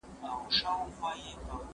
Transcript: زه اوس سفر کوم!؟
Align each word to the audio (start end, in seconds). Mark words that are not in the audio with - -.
زه 0.55 0.67
اوس 0.77 0.95
سفر 0.99 1.15
کوم!؟ 1.45 1.67